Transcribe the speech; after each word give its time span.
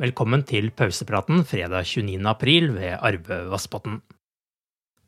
Velkommen 0.00 0.40
til 0.48 0.70
pausepraten 0.72 1.42
fredag 1.44 1.84
29. 1.84 2.22
april 2.30 2.70
ved 2.72 2.94
Arve 3.04 3.36
Vassbotn. 3.50 3.98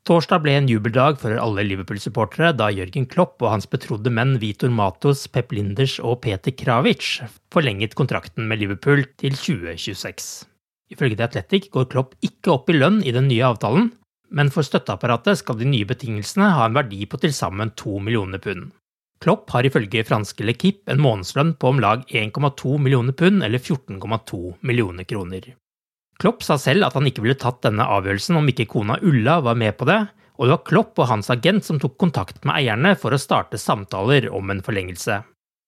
Torsdag 0.05 0.43
ble 0.43 0.53
en 0.59 0.67
jubeldag 0.69 1.17
for 1.17 1.33
alle 1.33 1.63
Liverpool-supportere 1.65 2.51
da 2.53 2.67
Jørgen 2.69 3.07
Klopp 3.09 3.41
og 3.41 3.55
hans 3.55 3.65
betrodde 3.71 4.13
menn 4.13 4.35
Vitor 4.37 4.69
Matos, 4.69 5.23
Pep 5.25 5.55
Linders 5.57 5.95
og 5.97 6.19
Peter 6.21 6.53
Kravic 6.53 7.23
forlenget 7.55 7.97
kontrakten 7.97 8.45
med 8.45 8.61
Liverpool 8.61 9.01
til 9.17 9.33
2026. 9.33 10.29
Ifølge 10.93 11.17
The 11.17 11.29
Athletic 11.31 11.71
går 11.73 11.89
Klopp 11.89 12.13
ikke 12.21 12.53
opp 12.53 12.69
i 12.69 12.77
lønn 12.77 13.01
i 13.01 13.15
den 13.17 13.31
nye 13.31 13.49
avtalen, 13.49 13.89
men 14.29 14.53
for 14.53 14.61
støtteapparatet 14.61 15.41
skal 15.41 15.57
de 15.57 15.73
nye 15.73 15.89
betingelsene 15.89 16.53
ha 16.53 16.69
en 16.69 16.77
verdi 16.77 17.07
på 17.09 17.17
til 17.23 17.33
sammen 17.33 17.73
to 17.73 17.97
millioner 17.97 18.37
pund. 18.45 18.69
Klopp 19.23 19.53
har 19.55 19.63
ifølge 19.63 20.03
franske 20.03 20.43
Lekip 20.43 20.89
en 20.91 20.99
månedslønn 20.99 21.53
på 21.55 21.69
om 21.71 21.77
lag 21.79 22.01
1,2 22.11 22.75
millioner 22.75 23.15
pund 23.15 23.45
eller 23.45 23.61
14,2 23.61 24.39
millioner 24.67 25.07
kroner. 25.07 25.53
Klopp 26.19 26.43
sa 26.43 26.57
selv 26.59 26.89
at 26.89 26.97
han 26.97 27.07
ikke 27.07 27.23
ville 27.23 27.39
tatt 27.39 27.61
denne 27.63 27.87
avgjørelsen 27.87 28.37
om 28.41 28.49
ikke 28.51 28.67
kona 28.73 28.99
Ulla 29.01 29.39
var 29.45 29.55
med 29.59 29.77
på 29.79 29.87
det, 29.87 30.01
og 30.35 30.45
det 30.45 30.55
var 30.57 30.65
Klopp 30.67 30.99
og 30.99 31.09
hans 31.09 31.31
agent 31.31 31.63
som 31.63 31.79
tok 31.79 31.95
kontakt 32.01 32.43
med 32.43 32.57
eierne 32.57 32.93
for 32.99 33.15
å 33.15 33.21
starte 33.21 33.59
samtaler 33.61 34.27
om 34.33 34.51
en 34.51 34.61
forlengelse. 34.65 35.21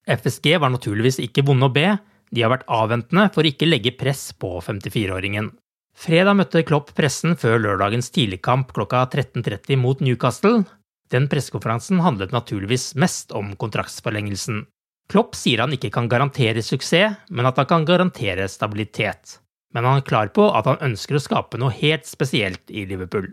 FSG 0.06 0.52
var 0.60 0.70
naturligvis 0.74 1.22
ikke 1.24 1.46
vonde 1.46 1.70
å 1.70 1.72
be, 1.72 1.96
de 2.34 2.42
har 2.42 2.52
vært 2.52 2.68
avventende 2.68 3.28
for 3.32 3.46
å 3.46 3.50
ikke 3.50 3.68
legge 3.70 3.96
press 3.96 4.28
på 4.36 4.58
54-åringen. 4.60 5.48
Fredag 5.96 6.36
møtte 6.36 6.64
Klopp 6.68 6.92
pressen 6.98 7.38
før 7.40 7.62
lørdagens 7.62 8.12
tidligkamp 8.12 8.74
klokka 8.76 9.06
13.30 9.08 9.80
mot 9.80 10.02
Newcastle. 10.04 10.66
Den 11.14 11.28
pressekonferansen 11.30 12.02
handlet 12.02 12.34
naturligvis 12.34 12.94
mest 12.98 13.32
om 13.36 13.54
kontraktsforlengelsen. 13.56 14.64
Klopp 15.10 15.36
sier 15.38 15.62
han 15.62 15.74
ikke 15.76 15.92
kan 15.94 16.08
garantere 16.10 16.64
suksess, 16.66 17.20
men 17.30 17.46
at 17.46 17.58
han 17.60 17.68
kan 17.70 17.86
garantere 17.86 18.48
stabilitet 18.50 19.38
men 19.76 19.84
han 19.84 19.98
er 20.00 20.06
klar 20.08 20.30
på 20.32 20.46
at 20.56 20.64
han 20.64 20.78
ønsker 20.80 21.18
å 21.18 21.20
skape 21.20 21.58
noe 21.60 21.74
helt 21.76 22.06
spesielt 22.08 22.70
i 22.72 22.86
Liverpool. 22.88 23.26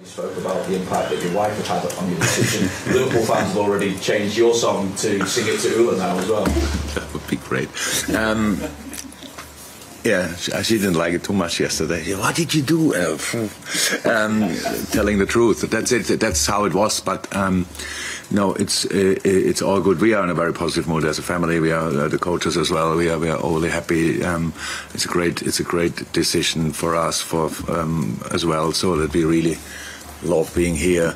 You 0.00 0.06
spoke 0.08 0.38
about 0.40 0.64
the 0.66 0.76
impact 0.78 1.10
that 1.10 1.20
your 1.22 1.34
wife 1.36 1.52
had 1.60 1.68
had 1.68 1.92
on 2.00 2.08
your 2.08 2.18
decision. 2.18 2.64
Liverpool 2.94 3.26
fans 3.28 3.52
have 3.52 3.58
already 3.60 3.92
changed 3.98 4.38
your 4.38 4.54
song 4.54 4.88
to 5.04 5.26
sing 5.26 5.52
it 5.52 5.60
to 5.60 5.68
Ula 5.76 5.98
now 5.98 6.16
as 6.16 6.30
well. 6.30 6.48
That 6.96 7.12
would 7.12 7.26
be 7.28 7.36
great. 7.36 7.68
Um, 8.16 8.56
yeah, 10.04 10.34
she 10.36 10.78
didn't 10.78 10.94
like 10.94 11.14
it 11.14 11.22
too 11.22 11.32
much 11.32 11.60
yesterday. 11.60 12.14
What 12.14 12.34
did 12.34 12.54
you 12.54 12.62
do? 12.62 12.94
Um, 14.04 14.54
telling 14.90 15.18
the 15.18 15.26
truth. 15.26 15.60
That's 15.70 15.92
it. 15.92 16.20
That's 16.20 16.46
how 16.46 16.64
it 16.64 16.74
was. 16.74 17.00
But 17.00 17.34
um, 17.36 17.66
no, 18.30 18.54
it's 18.54 18.84
uh, 18.86 19.16
it's 19.24 19.62
all 19.62 19.80
good. 19.80 20.00
We 20.00 20.14
are 20.14 20.24
in 20.24 20.30
a 20.30 20.34
very 20.34 20.52
positive 20.52 20.88
mood 20.88 21.04
as 21.04 21.18
a 21.18 21.22
family. 21.22 21.60
We 21.60 21.70
are 21.70 21.88
uh, 21.88 22.08
the 22.08 22.18
coaches 22.18 22.56
as 22.56 22.70
well. 22.70 22.96
We 22.96 23.10
are 23.10 23.18
we 23.18 23.30
are 23.30 23.38
all 23.38 23.60
happy. 23.60 24.24
Um, 24.24 24.52
it's 24.92 25.04
a 25.04 25.08
great 25.08 25.42
it's 25.42 25.60
a 25.60 25.64
great 25.64 26.12
decision 26.12 26.72
for 26.72 26.96
us 26.96 27.20
for 27.20 27.50
um, 27.68 28.20
as 28.32 28.44
well. 28.44 28.72
So 28.72 28.96
that 28.96 29.12
we 29.12 29.24
really 29.24 29.56
love 30.22 30.52
being 30.54 30.74
here. 30.74 31.14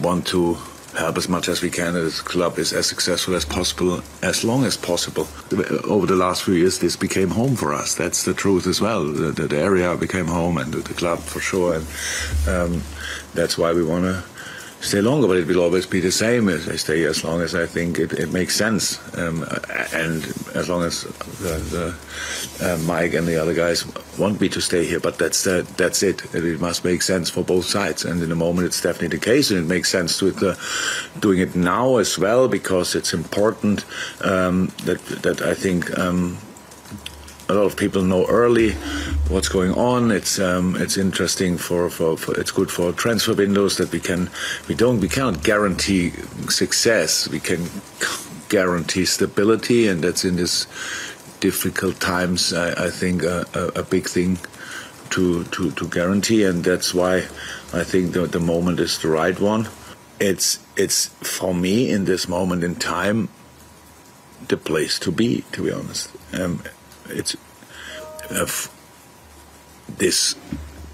Want 0.00 0.26
to 0.28 0.58
help 0.96 1.16
as 1.16 1.28
much 1.28 1.48
as 1.48 1.62
we 1.62 1.70
can. 1.70 1.94
This 1.94 2.20
club 2.20 2.58
is 2.58 2.72
as 2.72 2.86
successful 2.86 3.34
as 3.34 3.44
possible, 3.44 4.02
as 4.22 4.44
long 4.44 4.64
as 4.64 4.76
possible. 4.76 5.28
Over 5.84 6.06
the 6.06 6.16
last 6.16 6.44
few 6.44 6.54
years, 6.54 6.78
this 6.78 6.96
became 6.96 7.28
home 7.28 7.56
for 7.56 7.74
us. 7.74 7.94
That's 7.94 8.24
the 8.24 8.34
truth 8.34 8.66
as 8.66 8.80
well. 8.80 9.04
The, 9.04 9.32
the, 9.32 9.46
the 9.48 9.58
area 9.58 9.96
became 9.96 10.26
home, 10.26 10.58
and 10.58 10.72
the, 10.72 10.78
the 10.78 10.94
club 10.94 11.18
for 11.20 11.40
sure. 11.40 11.74
And 11.74 11.86
um, 12.48 12.82
that's 13.34 13.56
why 13.58 13.72
we 13.72 13.84
want 13.84 14.04
to 14.04 14.24
stay 14.80 15.00
longer, 15.00 15.26
but 15.26 15.36
it 15.36 15.46
will 15.46 15.62
always 15.62 15.86
be 15.86 16.00
the 16.00 16.12
same. 16.12 16.48
I 16.48 16.76
stay 16.76 17.04
as 17.04 17.24
long 17.24 17.40
as 17.40 17.54
I 17.54 17.66
think 17.66 17.98
it, 17.98 18.12
it 18.12 18.32
makes 18.32 18.54
sense, 18.54 19.00
um, 19.16 19.42
and 19.92 20.24
as 20.54 20.68
long 20.68 20.84
as 20.84 21.02
the, 21.02 21.94
the 22.60 22.66
uh, 22.66 22.78
Mike 22.86 23.14
and 23.14 23.26
the 23.26 23.40
other 23.40 23.54
guys 23.54 23.84
want 24.18 24.40
me 24.40 24.48
to 24.50 24.60
stay 24.60 24.84
here. 24.84 25.00
But 25.00 25.18
that's 25.18 25.46
uh, 25.46 25.64
that's 25.76 26.02
it. 26.02 26.34
It 26.34 26.60
must 26.60 26.84
make 26.84 27.02
sense 27.02 27.30
for 27.30 27.42
both 27.42 27.64
sides, 27.64 28.04
and 28.04 28.22
in 28.22 28.28
the 28.28 28.36
moment, 28.36 28.66
it's 28.66 28.80
definitely 28.80 29.18
the 29.18 29.24
case, 29.24 29.50
and 29.50 29.60
it 29.60 29.68
makes 29.68 29.90
sense 29.90 30.22
with 30.22 30.42
uh, 30.42 30.54
doing 31.20 31.40
it 31.40 31.54
now 31.54 31.96
as 31.96 32.18
well 32.18 32.48
because 32.48 32.94
it's 32.94 33.12
important 33.12 33.84
um, 34.22 34.72
that 34.84 35.04
that 35.22 35.42
I 35.42 35.54
think. 35.54 35.96
Um, 35.98 36.38
a 37.48 37.54
lot 37.54 37.64
of 37.64 37.76
people 37.76 38.02
know 38.02 38.26
early 38.26 38.72
what's 39.28 39.48
going 39.48 39.72
on. 39.72 40.10
It's 40.10 40.38
um, 40.38 40.76
it's 40.76 40.96
interesting 40.96 41.58
for, 41.58 41.88
for, 41.90 42.16
for, 42.16 42.38
it's 42.38 42.50
good 42.50 42.70
for 42.70 42.92
transfer 42.92 43.34
windows 43.34 43.76
that 43.76 43.92
we 43.92 44.00
can 44.00 44.30
we 44.68 44.74
don't 44.74 45.00
we 45.00 45.08
cannot 45.08 45.42
guarantee 45.42 46.10
success. 46.48 47.28
We 47.28 47.40
can 47.40 47.68
guarantee 48.48 49.04
stability, 49.04 49.88
and 49.88 50.02
that's 50.02 50.24
in 50.24 50.36
this 50.36 50.66
difficult 51.40 52.00
times. 52.00 52.52
I, 52.52 52.86
I 52.86 52.90
think 52.90 53.22
a, 53.22 53.46
a, 53.54 53.80
a, 53.80 53.82
big 53.82 54.08
thing 54.08 54.38
to, 55.10 55.44
to 55.44 55.70
to 55.70 55.88
guarantee, 55.88 56.44
and 56.44 56.64
that's 56.64 56.92
why 56.92 57.18
I 57.72 57.84
think 57.84 58.12
the, 58.12 58.26
the 58.26 58.40
moment 58.40 58.80
is 58.80 58.98
the 58.98 59.08
right 59.08 59.38
one. 59.38 59.68
It's 60.18 60.58
it's 60.76 61.06
for 61.22 61.54
me 61.54 61.90
in 61.90 62.06
this 62.06 62.28
moment 62.28 62.64
in 62.64 62.74
time 62.74 63.28
the 64.48 64.56
place 64.56 64.98
to 65.00 65.12
be. 65.12 65.44
To 65.52 65.62
be 65.62 65.70
honest. 65.70 66.10
Um, 66.32 66.62
it's 67.10 67.36
uh, 68.30 68.46
this 69.98 70.34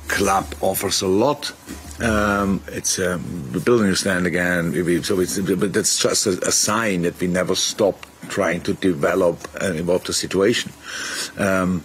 club 0.09 0.47
offers 0.61 1.03
a 1.03 1.09
lot. 1.09 1.53
Um, 2.01 2.63
it's 2.69 2.99
um, 2.99 3.53
we're 3.53 3.61
building 3.61 3.89
a 3.89 3.97
stand 3.97 4.27
again. 4.27 4.73
so 5.03 5.21
it's, 5.21 5.39
but 5.39 5.73
that's 5.73 5.99
just 5.99 6.27
a, 6.27 6.49
a, 6.49 6.53
sign 6.53 7.03
that 7.03 7.19
we 7.21 7.29
never 7.29 7.55
stop 7.55 8.07
trying 8.29 8.61
to 8.63 8.75
develop 8.75 9.39
and 9.61 9.79
evolve 9.79 10.05
the 10.05 10.13
situation. 10.13 10.73
Um, 11.39 11.85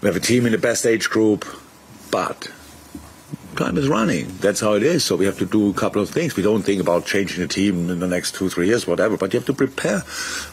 we 0.00 0.08
have 0.08 0.16
a 0.16 0.20
team 0.20 0.46
in 0.46 0.52
the 0.52 0.58
best 0.58 0.84
age 0.84 1.08
group, 1.08 1.44
but 2.10 2.50
time 3.60 3.76
is 3.76 3.88
running. 3.88 4.26
That's 4.40 4.60
how 4.60 4.72
it 4.72 4.82
is. 4.82 5.04
So 5.04 5.16
we 5.16 5.26
have 5.26 5.38
to 5.38 5.46
do 5.46 5.70
a 5.70 5.74
couple 5.74 6.00
of 6.02 6.08
things. 6.08 6.36
We 6.36 6.42
don't 6.42 6.62
think 6.62 6.80
about 6.80 7.04
changing 7.04 7.40
the 7.40 7.48
team 7.48 7.90
in 7.90 8.00
the 8.00 8.06
next 8.06 8.34
two, 8.34 8.48
three 8.48 8.68
years, 8.68 8.86
whatever. 8.86 9.16
But 9.16 9.32
you 9.32 9.38
have 9.40 9.46
to 9.46 9.52
prepare 9.52 10.02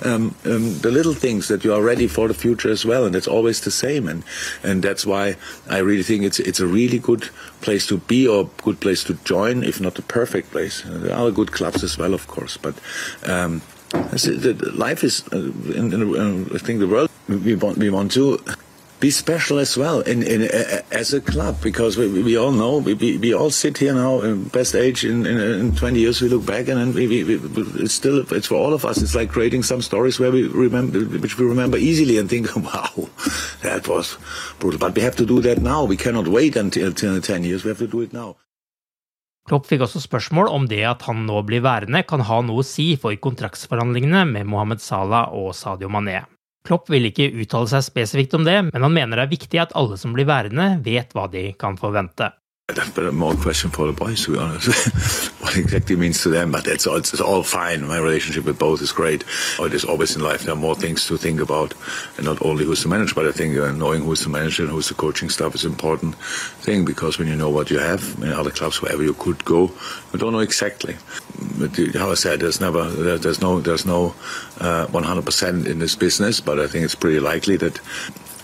um, 0.04 0.36
um, 0.46 0.78
the 0.80 0.92
little 0.92 1.14
things 1.14 1.48
that 1.48 1.64
you 1.64 1.74
are 1.74 1.82
ready 1.82 2.08
for 2.08 2.28
the 2.28 2.34
future 2.34 2.70
as 2.70 2.86
well. 2.86 3.06
And 3.06 3.16
it's 3.16 3.28
always 3.28 3.62
the 3.62 3.72
same. 3.72 4.08
And 4.08 4.24
and 4.64 4.84
that's 4.84 5.06
why 5.06 5.36
I 5.70 5.80
really 5.80 6.04
think 6.04 6.24
it's 6.24 6.40
it's 6.40 6.60
a 6.60 6.68
really 6.68 7.00
good 7.00 7.30
place 7.62 7.88
to 7.88 7.98
be 7.98 8.28
or 8.28 8.50
good 8.64 8.80
place 8.80 9.04
to 9.06 9.14
join, 9.24 9.64
if 9.64 9.80
not 9.80 9.96
the 9.96 10.02
perfect 10.02 10.52
place. 10.52 10.84
There 10.86 11.16
are 11.16 11.32
good 11.32 11.52
clubs 11.52 11.84
as 11.84 11.98
well, 11.98 12.14
of 12.14 12.28
course. 12.28 12.58
But 12.58 12.76
um, 13.26 13.62
life 14.74 15.04
is, 15.04 15.24
uh, 15.32 15.38
in, 15.80 15.94
in, 15.94 16.50
I 16.54 16.58
think 16.58 16.80
the 16.80 16.88
world 16.88 17.10
we 17.28 17.56
want 17.56 17.78
we 17.78 17.90
want 17.90 18.12
to 18.14 18.40
be 19.00 19.12
special 19.12 19.60
as 19.60 19.78
well 19.78 20.02
in, 20.02 20.24
in, 20.24 20.44
uh, 20.44 20.82
as 20.92 21.14
a 21.14 21.22
club 21.22 21.62
because 21.62 21.98
we, 21.98 22.24
we 22.24 22.36
all 22.36 22.52
know 22.52 22.78
we, 22.78 22.96
we, 22.96 23.18
we, 23.18 23.34
all 23.34 23.52
sit 23.52 23.78
here 23.78 23.94
now 23.94 24.22
in 24.22 24.46
best 24.46 24.74
age 24.74 25.06
in, 25.06 25.26
in, 25.26 25.76
20 25.76 26.00
years 26.00 26.20
we 26.20 26.30
look 26.30 26.46
back 26.46 26.68
and 26.68 26.80
then 26.80 26.94
we, 26.94 27.22
it's 27.84 27.94
still 27.94 28.26
it's 28.34 28.48
for 28.48 28.56
all 28.56 28.74
of 28.74 28.86
us 28.86 29.02
it's 29.02 29.14
like 29.14 29.30
creating 29.30 29.62
some 29.62 29.82
stories 29.82 30.20
where 30.20 30.32
we 30.32 30.48
remember 30.48 31.00
which 31.00 31.38
we 31.38 31.46
remember 31.46 31.78
easily 31.78 32.18
and 32.18 32.28
think 32.28 32.56
wow 32.56 33.08
that 33.62 33.88
was 33.88 34.18
brutal. 34.60 34.80
But 34.80 34.96
we 34.96 35.02
have 35.02 35.16
to 35.18 35.26
do 35.26 35.42
that 35.42 35.62
now. 35.62 35.84
We 35.84 35.98
cannot 35.98 36.28
wait 36.28 36.56
until, 36.56 36.88
until 36.88 37.22
10 37.22 37.44
years. 37.44 37.64
We 37.64 37.70
have 37.70 37.80
to 37.80 37.88
do 37.88 38.02
it 38.02 38.14
now. 38.14 38.36
Klopp 39.48 39.64
fikk 39.70 39.86
også 39.86 40.02
spørsmål 40.04 40.50
om 40.52 40.66
det 40.68 40.82
at 40.84 41.06
han 41.08 41.22
nå 41.24 41.40
blir 41.48 41.62
værende 41.64 42.02
kan 42.04 42.20
ha 42.28 42.42
noe 42.44 42.66
å 42.66 42.68
si 42.68 42.98
for 43.00 43.16
kontraktsforhandlingene 43.16 44.26
med 44.28 44.50
Mohammed 44.52 44.84
Salah 44.84 45.32
og 45.32 45.54
Sadio 45.56 45.88
Mané. 45.88 46.26
Klopp 46.68 46.90
vil 46.92 47.08
ikke 47.08 47.30
uttale 47.32 47.70
seg 47.72 47.86
spesifikt 47.86 48.36
om 48.36 48.44
det, 48.44 48.58
men 48.68 48.84
han 48.84 48.92
mener 48.92 49.16
det 49.16 49.24
er 49.28 49.36
viktig 49.38 49.64
at 49.64 49.72
alle 49.80 49.96
som 50.00 50.12
blir 50.16 50.28
værende, 50.28 50.74
vet 50.84 51.16
hva 51.16 51.30
de 51.32 51.54
kan 51.60 51.80
forvente. 51.80 52.34
But 52.68 53.14
more 53.14 53.34
question 53.38 53.72
for 53.72 53.88
the 53.88 53.94
boys, 53.94 54.26
to 54.26 54.34
be 54.34 54.40
honest. 54.40 54.68
what 55.42 55.56
exactly 55.56 55.96
means 55.96 56.22
to 56.24 56.30
them, 56.30 56.52
but 56.52 56.68
it's 56.68 56.86
all, 56.86 56.98
it's 56.98 57.22
all 57.22 57.42
fine. 57.42 57.88
My 57.88 57.98
relationship 57.98 58.44
with 58.44 58.60
both 58.60 58.82
is 58.82 58.92
great. 58.92 59.24
It 59.58 59.74
is 59.74 59.86
always 59.86 60.18
in 60.18 60.22
life. 60.22 60.44
There 60.44 60.54
are 60.54 60.58
more 60.58 60.76
things 60.76 61.08
to 61.08 61.16
think 61.16 61.40
about, 61.40 61.74
and 62.18 62.26
not 62.26 62.42
only 62.42 62.66
who's 62.66 62.84
the 62.84 62.90
manager, 62.90 63.16
but 63.16 63.26
I 63.26 63.32
think 63.32 63.58
uh, 63.58 63.72
knowing 63.72 64.02
who's 64.04 64.20
the 64.20 64.30
manager 64.30 64.64
and 64.64 64.72
who's 64.74 64.90
the 64.90 64.96
coaching 64.96 65.30
staff 65.30 65.56
is 65.56 65.64
an 65.64 65.72
important 65.72 66.16
thing 66.66 66.84
because 66.84 67.18
when 67.18 67.30
you 67.30 67.38
know 67.38 67.50
what 67.50 67.72
you 67.72 67.80
have 67.80 68.04
in 68.22 68.34
other 68.34 68.52
clubs, 68.52 68.82
wherever 68.82 69.02
you 69.02 69.14
could 69.14 69.46
go, 69.46 69.72
you 70.12 70.20
don't 70.20 70.34
know 70.34 70.40
exactly. 70.40 70.98
How 71.94 72.12
I 72.12 72.16
said, 72.16 72.42
there's 72.42 72.62
never, 72.62 72.84
there's 72.90 73.42
no, 73.42 73.60
there's 73.60 73.86
no 73.86 74.14
uh, 74.60 74.88
100% 74.88 75.66
in 75.66 75.80
this 75.80 75.96
business, 75.96 76.40
but 76.40 76.60
I 76.60 76.68
think 76.68 76.86
it's 76.86 76.96
pretty 76.96 77.20
likely 77.20 77.58
that 77.58 77.80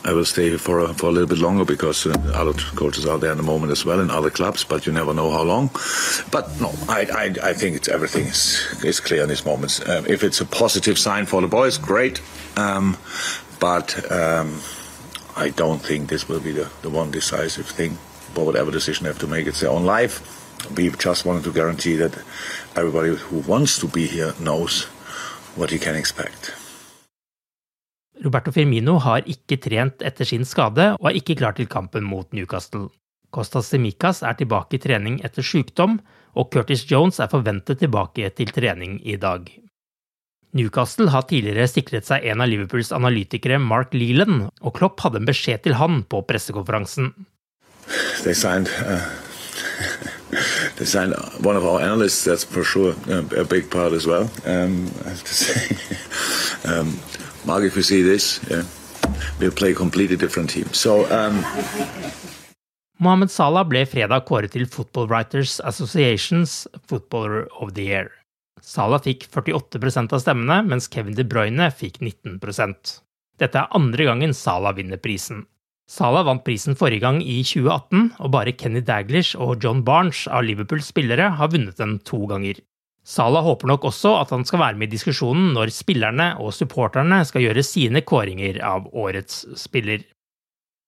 I 0.06 0.12
will 0.12 0.26
stay 0.26 0.58
for 0.58 0.80
a, 0.80 0.94
for 0.94 1.08
a 1.08 1.12
little 1.12 1.30
bit 1.30 1.38
longer 1.38 1.64
because 1.64 2.06
uh, 2.06 2.12
other 2.34 2.54
coaches 2.76 3.06
are 3.06 3.18
there 3.18 3.32
in 3.32 3.38
the 3.38 3.44
moment 3.44 3.72
as 3.72 3.86
well 3.86 4.02
in 4.02 4.10
other 4.10 4.30
clubs, 4.30 4.64
but 4.66 4.86
you 4.86 4.92
never 4.92 5.14
know 5.14 5.32
how 5.32 5.44
long. 5.44 5.70
But 6.30 6.60
no, 6.60 6.74
I 6.90 7.08
I, 7.14 7.50
I 7.50 7.54
think 7.54 7.78
it's 7.78 7.88
everything 7.88 8.26
is 8.26 8.84
is 8.84 9.00
clear 9.00 9.24
in 9.24 9.30
these 9.30 9.46
moments. 9.46 9.88
Um, 9.88 10.06
if 10.06 10.24
it's 10.24 10.42
a 10.42 10.46
positive 10.46 10.98
sign 10.98 11.26
for 11.26 11.40
the 11.42 11.48
boys, 11.48 11.78
great. 11.78 12.22
Um, 12.58 12.98
but 13.60 14.12
um, 14.12 14.60
I 15.38 15.50
don't 15.50 15.82
think 15.82 16.10
this 16.10 16.28
will 16.28 16.42
be 16.42 16.52
the, 16.52 16.70
the 16.82 16.90
one 16.90 17.12
decisive 17.12 17.66
thing. 17.66 17.98
But 18.36 18.46
whatever 18.46 18.72
decision 18.72 19.06
they 19.06 19.10
have 19.10 19.20
to 19.20 19.28
make, 19.28 19.48
it's 19.48 19.62
their 19.62 19.70
own 19.70 19.86
life. 19.86 20.43
We 20.76 20.90
just 20.90 21.26
wanted 21.26 21.44
to 21.44 21.52
guarantee 21.52 21.96
that 21.98 22.18
everybody 22.76 23.16
who 23.16 23.44
wants 23.48 23.80
to 23.80 23.88
be 23.88 24.08
here 24.08 24.34
knows 24.40 24.88
what 25.56 25.72
he 25.72 25.80
can 25.80 25.96
expect. 25.96 26.54
Roberto 28.24 28.52
Firmino 28.52 29.00
har 29.04 29.26
ikke 29.28 29.58
trent 29.58 30.04
etter 30.06 30.26
sin 30.26 30.46
skade 30.48 30.94
og 31.00 31.10
er 31.10 31.18
ikke 31.20 31.36
klar 31.36 31.58
til 31.58 31.68
kampen 31.68 32.06
mot 32.08 32.30
Newcastle. 32.34 32.88
Costas 33.34 33.72
Semicas 33.74 34.22
er 34.24 34.38
tilbake 34.38 34.78
i 34.78 34.82
trening 34.82 35.18
etter 35.26 35.44
sykdom, 35.44 35.98
og 36.38 36.52
Curtis 36.54 36.86
Jones 36.90 37.20
er 37.20 37.32
forventet 37.32 37.82
tilbake 37.82 38.30
til 38.38 38.54
trening 38.54 39.00
i 39.02 39.18
dag. 39.18 39.50
Newcastle 40.54 41.10
har 41.10 41.26
tidligere 41.26 41.66
sikret 41.68 42.06
seg 42.06 42.28
en 42.30 42.44
av 42.46 42.50
Liverpools 42.52 42.92
analytikere, 42.94 43.58
Mark 43.58 43.96
Leland, 43.98 44.52
og 44.62 44.76
Klopp 44.78 45.02
hadde 45.02 45.24
en 45.24 45.30
beskjed 45.30 45.66
til 45.66 45.80
han 45.80 46.04
på 46.06 46.22
pressekonferansen. 46.30 47.10
They 48.22 48.38
signed, 48.38 48.70
uh, 48.86 49.02
they 50.78 50.86
signed 50.86 51.14
one 51.42 51.56
of 51.56 51.66
our 51.66 51.82
analysts, 51.82 52.24
that's 52.24 52.44
for 52.44 52.64
sure 52.64 52.96
a 53.08 53.44
big 53.44 53.70
part 53.70 53.94
as 53.94 54.08
well, 54.08 54.30
um, 54.46 54.92
I 55.06 55.10
have 55.10 55.24
to 55.24 55.34
say. 55.44 55.78
um, 56.70 56.98
Mark, 57.46 57.64
if 57.64 57.76
you 57.76 57.84
see 57.84 58.02
this, 58.02 58.40
yeah, 58.50 58.64
we'll 59.40 59.52
play 59.52 59.72
a 59.72 59.76
completely 59.76 60.16
different 60.16 60.50
team. 60.50 60.66
So, 60.72 61.06
um... 61.12 61.44
Mohammed 63.00 63.32
Salah 63.32 63.66
ble 63.68 63.84
fredag 63.90 64.24
kåret 64.30 64.54
til 64.54 64.68
Football 64.70 65.10
Writers 65.10 65.60
Associations 65.64 66.68
Footballer 66.88 67.48
of 67.60 67.74
the 67.74 67.84
Year. 67.84 68.12
Salah 68.64 69.02
fikk 69.04 69.28
48% 69.28 70.14
av 70.16 70.22
stemmene, 70.24 70.62
mens 70.64 70.88
Kevin 70.88 71.18
De 71.18 71.26
Bruyne 71.28 71.68
fikk 71.76 72.00
19% 72.00 73.00
Dette 73.42 73.60
er 73.60 73.72
andre 73.76 74.06
gangen 74.08 74.34
Salah 74.38 74.76
vinner 74.78 75.02
prisen. 75.02 75.44
Salah 75.90 76.24
vant 76.24 76.44
prisen 76.46 76.78
forrige 76.80 77.04
gang 77.04 77.18
i 77.20 77.42
2018, 77.44 78.14
og 78.24 78.32
bare 78.32 78.54
Kenny 78.56 78.82
Daglish 78.88 79.36
og 79.36 79.64
John 79.64 79.84
Barnes 79.84 80.28
av 80.32 80.46
Liverpools 80.48 80.88
spillere 80.94 81.34
har 81.38 81.52
vunnet 81.52 81.78
den 81.78 81.98
to 82.08 82.24
ganger. 82.30 82.62
Salah 83.04 83.44
håper 83.44 83.68
nok 83.68 83.84
også 83.90 84.14
at 84.22 84.32
han 84.32 84.46
skal 84.48 84.62
være 84.62 84.80
med 84.80 84.88
i 84.88 84.96
diskusjonen 84.96 85.52
når 85.58 85.74
spillerne 85.76 86.30
og 86.40 86.54
supporterne 86.56 87.20
skal 87.28 87.44
gjøre 87.44 87.66
sine 87.68 88.02
kåringer 88.02 88.62
av 88.64 88.88
årets 88.96 89.44
spiller. 89.60 90.08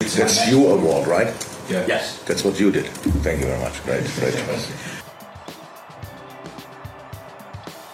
Award, 0.06 1.08
right? 1.08 1.36
Yes. 1.70 2.22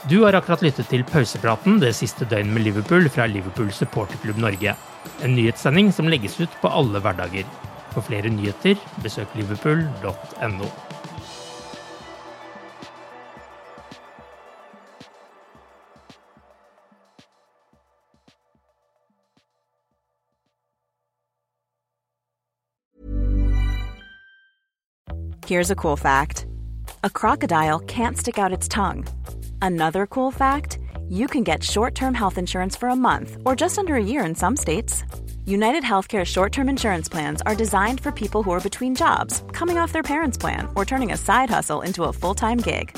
Du 0.10 0.24
har 0.24 0.34
akkurat 0.34 0.64
lyttet 0.66 0.88
til 0.90 1.04
pausepraten 1.06 1.76
det 1.78 1.92
siste 1.94 2.26
døgnet 2.26 2.56
med 2.56 2.64
Liverpool 2.66 3.06
fra 3.14 3.28
Liverpool 3.30 3.70
supporterklubb 3.70 4.40
Norge. 4.42 4.74
En 5.22 5.36
nyhetssending 5.38 5.92
som 5.94 6.10
legges 6.10 6.40
ut 6.42 6.56
på 6.62 6.72
alle 6.74 6.98
hverdager. 7.00 7.46
For 7.94 8.02
flere 8.02 8.32
nyheter, 8.34 8.82
besøk 9.06 9.30
liverpool.no. 9.38 10.72
Here's 25.46 25.70
a 25.70 25.76
cool 25.76 25.98
fact 25.98 26.48
a 27.04 27.10
crocodile 27.10 27.80
can't 27.82 28.18
stick 28.18 28.40
out 28.40 28.54
its 28.54 28.68
tongue. 28.68 29.21
Another 29.62 30.08
cool 30.08 30.32
fact 30.32 30.80
you 31.08 31.28
can 31.28 31.44
get 31.44 31.64
short 31.64 31.94
term 31.94 32.14
health 32.14 32.38
insurance 32.38 32.76
for 32.76 32.90
a 32.90 32.96
month 32.96 33.38
or 33.46 33.56
just 33.56 33.78
under 33.78 33.96
a 33.96 34.04
year 34.04 34.26
in 34.26 34.34
some 34.34 34.56
states. 34.58 35.04
United 35.46 35.84
Healthcare 35.84 36.26
short 36.26 36.52
term 36.52 36.70
insurance 36.70 37.10
plans 37.10 37.42
are 37.46 37.56
designed 37.56 38.00
for 38.02 38.12
people 38.12 38.44
who 38.44 38.52
are 38.52 38.60
between 38.70 38.96
jobs, 38.96 39.44
coming 39.52 39.78
off 39.78 39.92
their 39.92 40.04
parents' 40.04 40.38
plan, 40.38 40.68
or 40.76 40.86
turning 40.86 41.12
a 41.12 41.18
side 41.18 41.50
hustle 41.50 41.82
into 41.82 42.06
a 42.06 42.14
full 42.14 42.34
time 42.34 42.58
gig. 42.58 42.98